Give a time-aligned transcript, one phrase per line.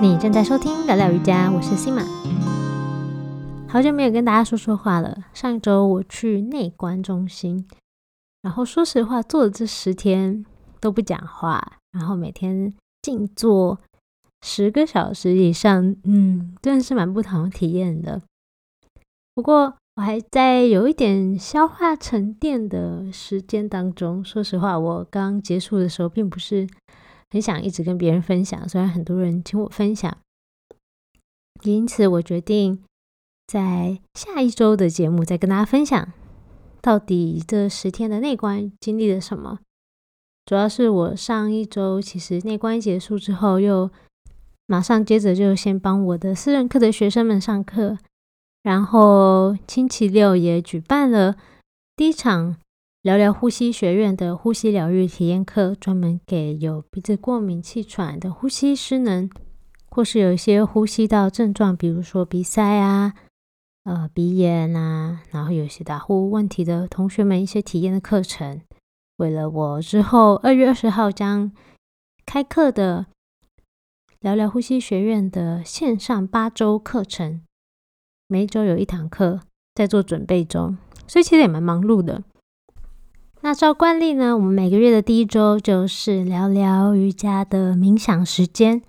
[0.00, 2.04] 你正在收听聊聊瑜伽，我是西玛。
[3.68, 5.24] 好久没有跟大家说说话了。
[5.34, 7.66] 上一周我去内观中心，
[8.40, 10.46] 然后说实话，做了这十天
[10.78, 12.72] 都不讲话，然后每天
[13.02, 13.80] 静坐
[14.40, 18.22] 十个小时以上，嗯，真的是蛮不同体验的。
[19.34, 24.24] 不过我还在有一点消化沉淀的时间当中。
[24.24, 26.68] 说实话，我刚结束的时候，并不是。
[27.30, 30.16] 很想一直跟别人分享，虽然很多人请我分享，
[31.62, 32.82] 因此我决定
[33.46, 36.12] 在下一周的节目再跟大家分享，
[36.80, 39.58] 到底这十天的内观经历了什么。
[40.46, 43.90] 主要是我上一周其实内观结束之后，又
[44.66, 47.98] 马上接着就先帮我的私人课的学生们上课，
[48.62, 51.36] 然后星期六也举办了
[51.94, 52.56] 第一场。
[53.00, 59.30] 聊聊呼吸学院的呼吸疗愈体验课，专门给有鼻子过敏、气喘的呼吸失能，
[59.86, 63.14] 或是有一些呼吸道症状，比如说鼻塞啊、
[63.84, 68.60] 呃鼻炎啊，然后有些打呼问题的同学们一些体验的课程。
[69.18, 71.52] 为了我之后二月二十号将
[72.26, 73.06] 开课的
[74.18, 77.42] 聊聊呼吸学院的线上八周课程，
[78.26, 79.40] 每周有一堂课
[79.76, 80.76] 在做准备中，
[81.06, 82.24] 所以其实也蛮忙碌的。
[83.40, 88.82] 那照惯例呢，我们每个月的第一周就是聊聊瑜伽的冥想时间。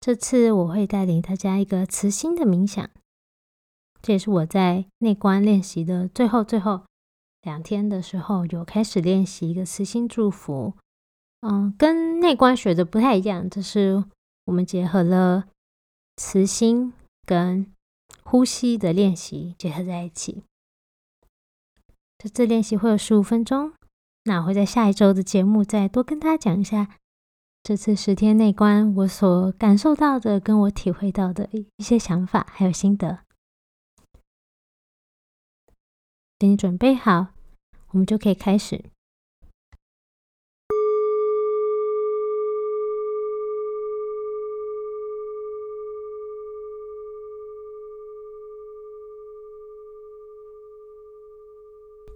[0.00, 2.90] 这次我会带领大家一个慈心的冥想，
[4.02, 6.82] 这也是我在内观练习的最后最后
[7.42, 10.74] 两天的时候有开始练习一个慈心祝福。
[11.42, 14.04] 嗯，跟内观学的不太一样，就是
[14.46, 15.44] 我们结合了
[16.16, 16.92] 慈心
[17.24, 17.66] 跟
[18.24, 20.42] 呼吸的练习结合在一起。
[22.22, 23.72] 这次练习会有十五分钟，
[24.24, 26.98] 那我会在下一周的节目再多跟大家讲一下
[27.62, 33.20] 这次十天内观我所感受到的、跟我体会到的一些想法还有心得。
[36.36, 37.28] 等你准备好，
[37.92, 38.84] 我们就可以开始。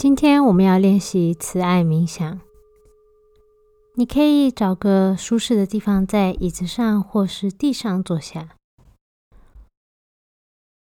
[0.05, 2.39] 今天我们要练习慈爱冥想。
[3.95, 8.55] 你可以找个舒适的地方，在椅子上或是地上坐下。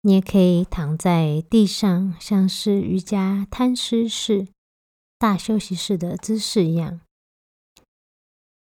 [0.01, 4.49] 你也可以躺在地上，像是瑜伽摊尸式、
[5.21, 7.01] 大休息式的姿势一样。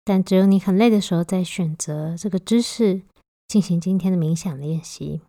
[0.04, 3.00] 但只有你很累的时候，再选择这个姿势
[3.48, 5.22] 进行今天的冥想练习。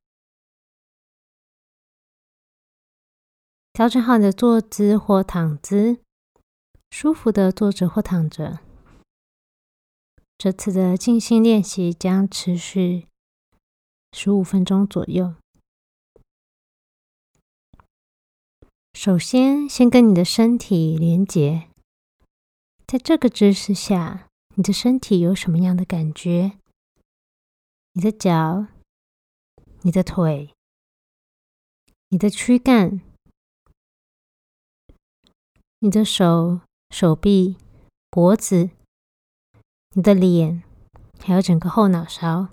[3.75, 5.99] 调整好你的坐姿或躺姿，
[6.91, 8.59] 舒服的坐着或躺着。
[10.37, 13.05] 这次的静心练习将持续
[14.13, 15.35] 十五分钟左右。
[18.93, 21.67] 首先，先跟你的身体连接，
[22.87, 26.53] 在这个姿势下，你的身体有什么样的感觉？
[27.91, 28.67] 你的脚、
[29.81, 30.53] 你的腿、
[32.07, 33.01] 你的躯干。
[35.85, 37.57] 你的手、手臂、
[38.09, 38.71] 脖子、
[39.91, 40.63] 你的脸，
[41.23, 42.47] 还有整个后脑勺，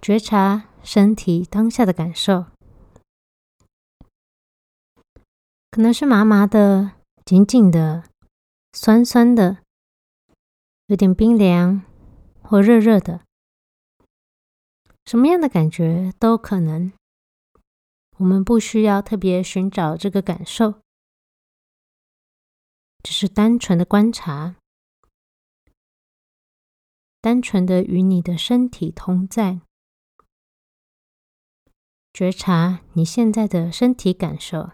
[0.00, 2.46] 觉察身体当下的感受，
[5.70, 6.90] 可能是麻麻的、
[7.24, 8.02] 紧紧的、
[8.72, 9.58] 酸酸的，
[10.86, 11.84] 有点冰凉
[12.42, 13.20] 或热热的，
[15.04, 16.92] 什么样的感觉都可能。
[18.22, 20.80] 我们不需要特别寻找这个感受，
[23.02, 24.54] 只是单纯的观察，
[27.20, 29.62] 单纯的与你的身体同在，
[32.12, 34.70] 觉察你现在的身体感受。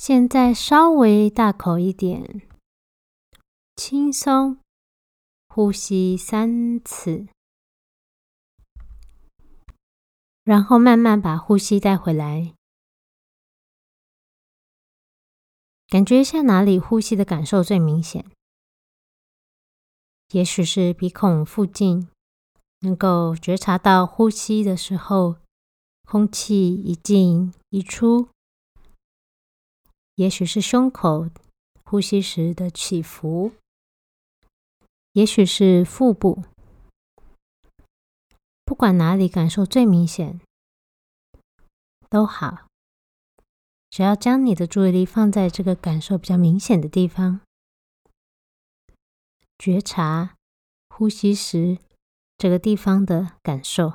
[0.00, 2.42] 现在稍微大口一点，
[3.74, 4.60] 轻松
[5.48, 7.26] 呼吸三次，
[10.44, 12.54] 然后慢慢把呼吸带回来，
[15.88, 18.24] 感觉一下哪里呼吸的感受最明显？
[20.30, 22.08] 也许是鼻孔附近，
[22.82, 25.38] 能够觉察到呼吸的时候，
[26.04, 28.28] 空气一进一出。
[30.18, 31.28] 也许是胸口
[31.84, 33.52] 呼吸时的起伏，
[35.12, 36.42] 也许是腹部，
[38.64, 40.40] 不管哪里感受最明显
[42.10, 42.66] 都好，
[43.88, 47.40] 只要将你的注意力放在这个感受比较明显的地方，
[49.56, 50.34] 觉察
[50.88, 51.78] 呼吸时
[52.36, 53.94] 这个地方的感受。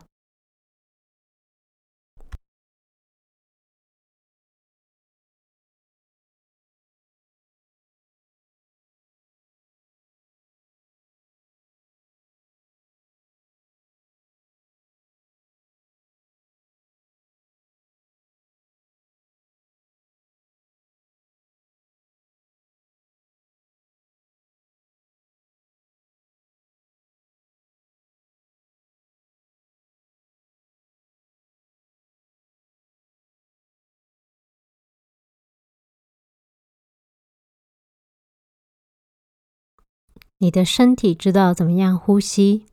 [40.43, 42.65] 你的身体知道怎么样呼吸，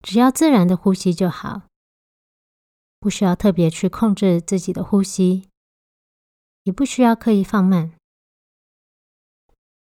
[0.00, 1.62] 只要自然的呼吸就好，
[3.00, 5.48] 不需要特别去控制自己的呼吸，
[6.62, 7.96] 也不需要刻意放慢，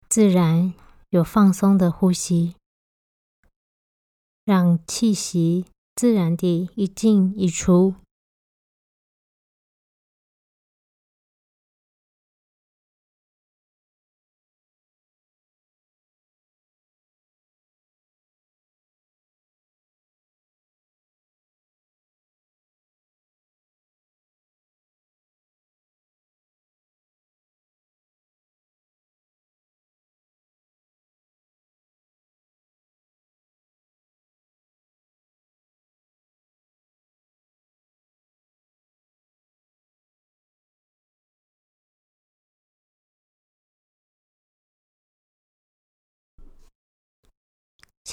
[0.08, 0.72] 自然
[1.10, 2.56] 有放松的呼吸，
[4.46, 7.96] 让气息自然地一进一出。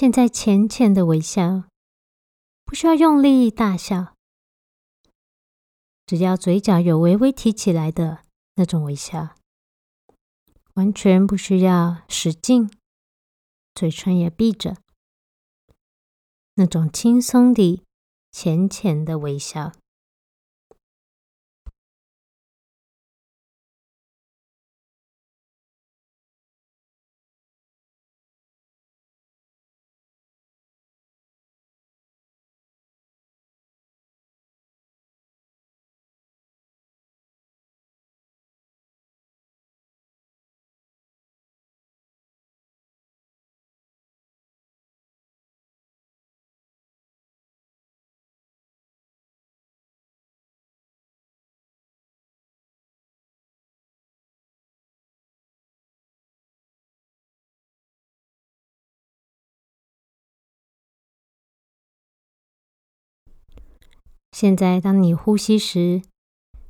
[0.00, 1.64] 现在浅浅的微笑，
[2.64, 4.14] 不需要用力大笑，
[6.06, 8.24] 只要嘴角有微微提起来的
[8.54, 9.36] 那种微笑，
[10.72, 12.70] 完全不需要使劲，
[13.74, 14.78] 嘴唇也闭着，
[16.54, 17.84] 那种轻松的、
[18.32, 19.74] 浅浅的微笑。
[64.40, 66.00] 现在，当你呼吸时，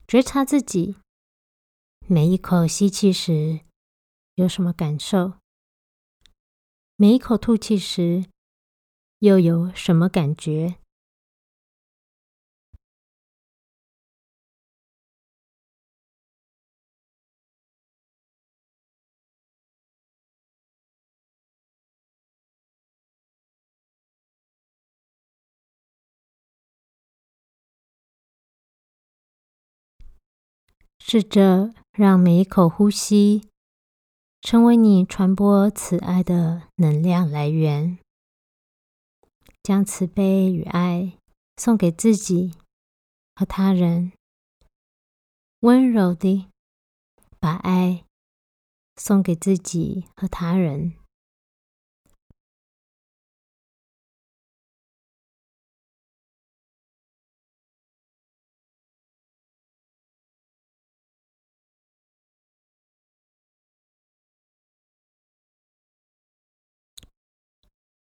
[0.09, 0.97] 觉察自己
[2.09, 3.61] 每一口吸气时
[4.35, 5.35] 有什么感受，
[6.97, 8.25] 每一口吐气时
[9.21, 10.80] 又有什么感觉。
[31.03, 33.49] 试着让每一口呼吸
[34.41, 37.99] 成为你传播慈爱的能量来源，
[39.63, 41.15] 将慈悲与爱
[41.57, 42.55] 送给自己
[43.35, 44.13] 和他人，
[45.61, 46.47] 温柔地
[47.41, 48.05] 把爱
[48.97, 51.00] 送给自己和他人。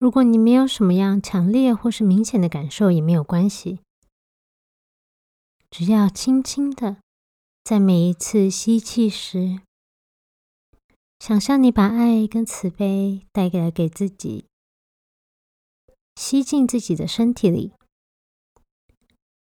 [0.00, 3.80] 如果你没有什么样强烈或是明显的感受，也没有关系。
[5.70, 6.96] 只要轻轻的，
[7.62, 9.60] 在每一次吸气时，
[11.18, 14.46] 想象你把爱跟慈悲带给了给自己，
[16.16, 17.74] 吸进自己的身体里，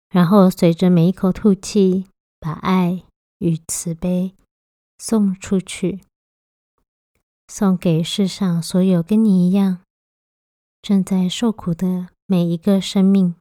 [0.10, 2.06] 然后随着每一口吐气，
[2.40, 3.04] 把爱
[3.40, 4.36] 与慈悲
[5.00, 6.02] 送出去，
[7.48, 9.82] 送给世上所有跟你一样。
[10.86, 13.34] 正在受苦的每一个生命。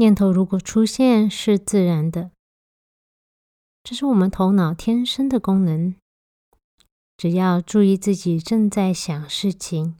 [0.00, 2.30] 念头如果出现是自然的，
[3.82, 5.94] 这是我们头脑天生的功能。
[7.18, 9.98] 只要注意自己正在想事情，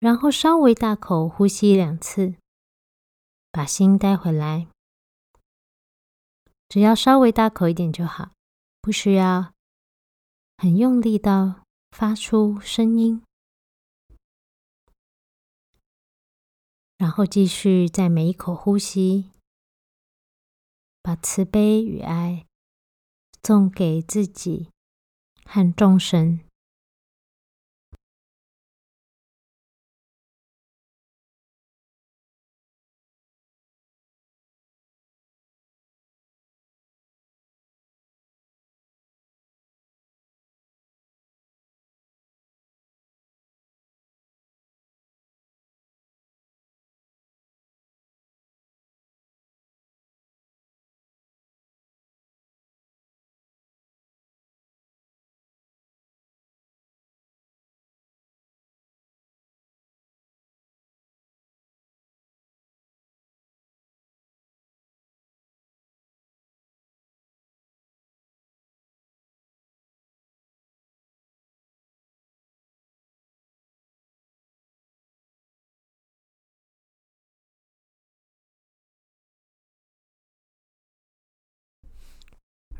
[0.00, 2.34] 然后稍微大口呼吸两次，
[3.52, 4.66] 把心带回来。
[6.68, 8.32] 只要稍微大口一点就好，
[8.80, 9.52] 不需要
[10.58, 11.60] 很用力到
[11.92, 13.22] 发出声音。
[17.02, 19.30] 然后继续在每一口呼吸，
[21.02, 22.46] 把慈悲与爱
[23.42, 24.68] 送给自己。
[25.44, 26.38] 和众生。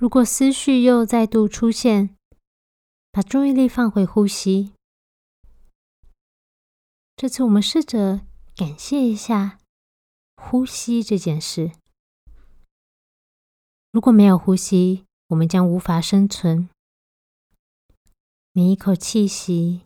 [0.03, 2.17] 如果思绪又再度出现，
[3.13, 4.73] 把注意力放回呼吸。
[7.15, 8.23] 这次我们试着
[8.57, 9.61] 感谢一下
[10.35, 11.71] 呼吸这件事。
[13.93, 16.69] 如果没有呼吸，我们将无法生存。
[18.51, 19.83] 每一口气息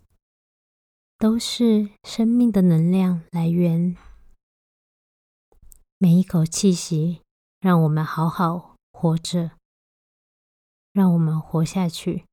[1.18, 3.94] 都是生命的能量来源。
[5.98, 7.20] 每一口气息
[7.60, 9.50] 让我们好好活着。
[10.96, 12.25] 让我们活下去。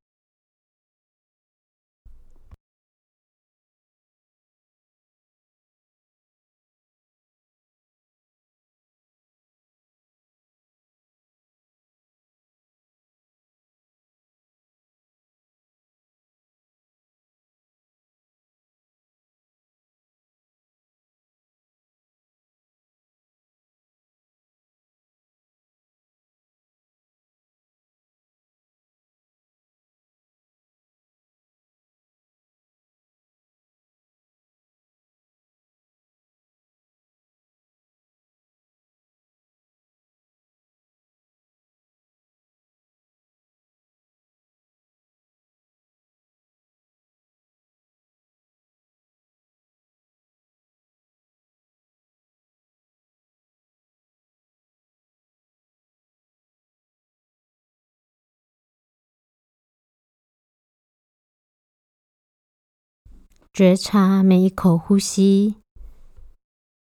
[63.53, 65.57] 觉察每一口呼吸，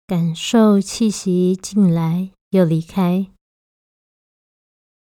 [0.07, 3.29] 感受气息进来又离开，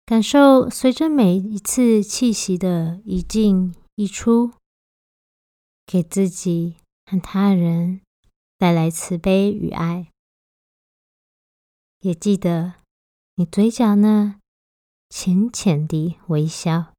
[0.06, 4.52] 感受随着每一次气息的一进一出，
[5.84, 8.00] 给自己和他人
[8.56, 10.08] 带来慈悲与爱。
[12.00, 12.76] 也记得
[13.34, 14.40] 你嘴角呢
[15.10, 16.94] 浅浅的微笑。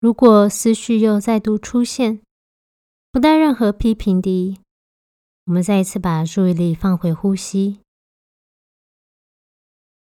[0.00, 2.22] 如果思绪又再度出现，
[3.12, 4.58] 不带任何批评的，
[5.44, 7.80] 我们再一次把注意力放回呼吸，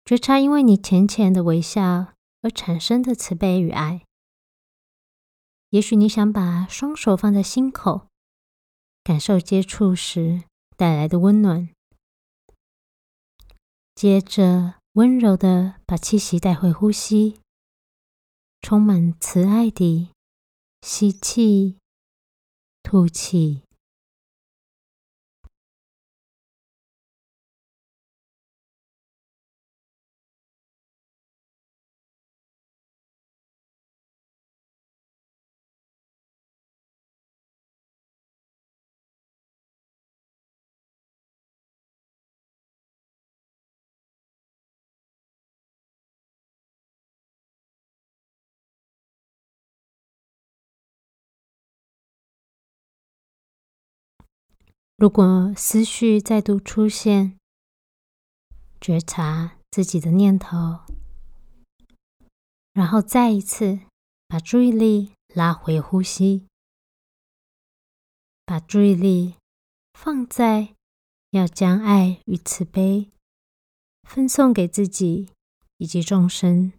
[0.06, 4.04] 觉察因为你浅浅的微笑而产生的慈悲与爱。
[5.72, 8.08] 也许你想把双手放在心口，
[9.04, 10.44] 感受接触时
[10.78, 11.68] 带来的温暖，
[13.96, 17.40] 接着温柔的把气息带回呼吸。
[18.62, 20.10] 充满慈爱的
[20.82, 21.78] 吸气，
[22.84, 23.69] 吐气。
[55.00, 57.38] 如果思绪再度出现，
[58.82, 60.82] 觉察自己的念头，
[62.74, 63.80] 然后再一次
[64.28, 66.48] 把注意力拉回呼吸，
[68.46, 69.36] 把注意力
[69.94, 70.76] 放在
[71.30, 73.10] 要将爱与慈悲
[74.04, 75.30] 分送给自己
[75.78, 76.74] 以及众生。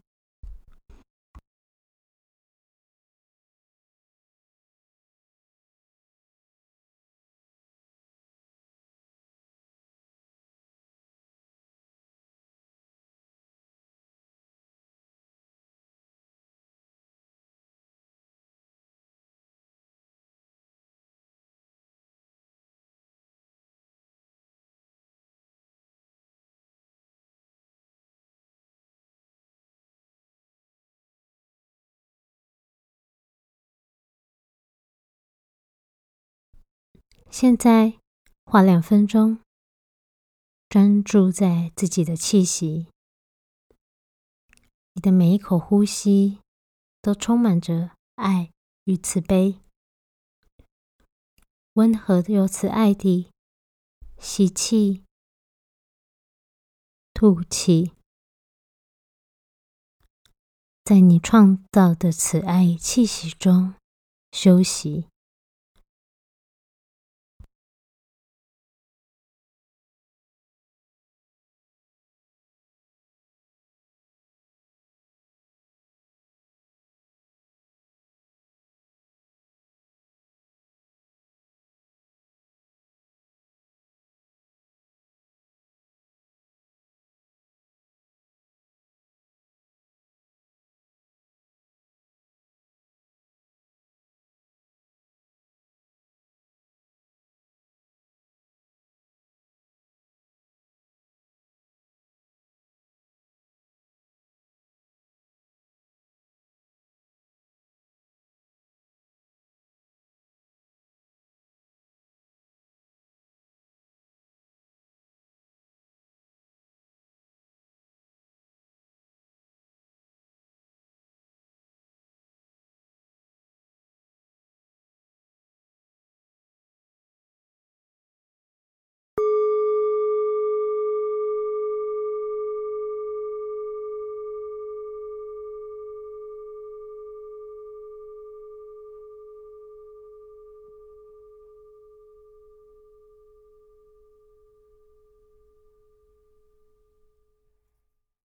[37.33, 37.97] 现在
[38.45, 39.39] 花两分钟，
[40.69, 42.89] 专注在自己的气息。
[44.95, 46.41] 你的每一口呼吸
[47.01, 48.51] 都充满着爱
[48.85, 49.61] 与慈悲，
[51.75, 53.31] 温和又慈爱地
[54.19, 55.05] 吸气、
[57.15, 57.93] 吐气，
[60.83, 63.77] 在你创造的慈爱气息中
[64.33, 65.07] 休息。